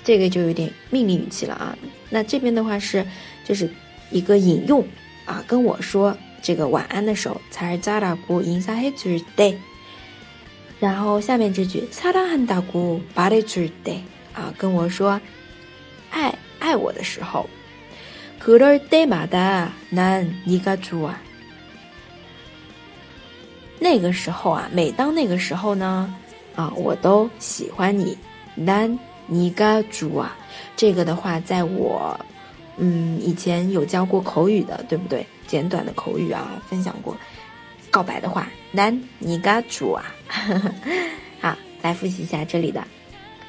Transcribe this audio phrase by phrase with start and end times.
[0.04, 1.77] 这个就有点命令语气了啊。
[2.09, 3.05] 那这边的话是，
[3.44, 3.70] 就是
[4.12, 4.85] 一个引用
[5.26, 9.58] 啊，跟我说这个晚安的时候，才儿咋啦姑인사해줄 때。
[10.80, 14.02] 然后下面这句사랑한다고말해줄 때，
[14.34, 15.20] 啊，跟我说
[16.12, 17.49] 爱爱我的时候，
[18.44, 21.16] 그럴때마다난네가좋아
[23.80, 26.15] 那个时候啊，每当那个时候呢，
[26.55, 28.18] 啊，我都喜欢你。
[28.55, 30.38] 난你가좋啊，
[30.77, 32.18] 这个的话，在我
[32.77, 35.26] 嗯以前有教过口语的，对不对？
[35.46, 37.18] 简短的口语啊，分享过。
[37.91, 40.05] 告白的话，난你가좋啊。
[41.41, 42.82] 好，来复习一下这里的。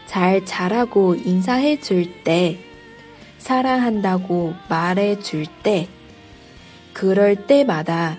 [0.09, 2.57] 잘자라고인사해줄 때，
[3.41, 5.89] 사랑한다고말해줄 때，
[6.95, 8.17] 그럴때마다난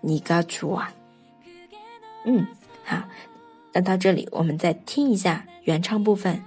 [0.00, 0.92] 你嘎出啊，
[2.24, 2.46] 嗯，
[2.84, 3.02] 好，
[3.72, 6.42] 那到这里我们再听一下原唱部分。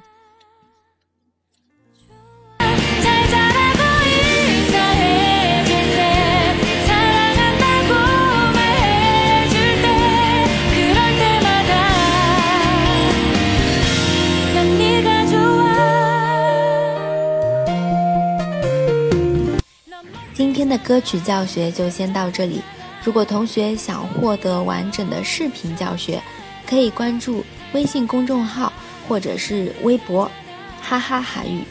[20.34, 22.62] 今天的歌曲教学就先到这里。
[23.04, 26.22] 如果同学想获得完整的视频教学，
[26.68, 28.72] 可以关注微信公众号
[29.08, 30.30] 或者是微博
[30.82, 31.64] “哈哈韩语”。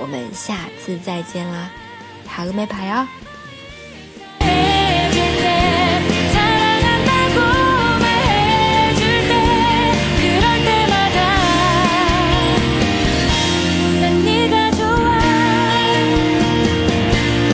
[0.00, 1.70] 我们下次再见啦，
[2.26, 3.06] 好个没牌哦！